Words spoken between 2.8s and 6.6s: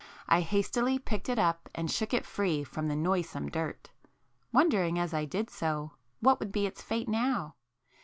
the noisome dirt, wondering as I did so, what would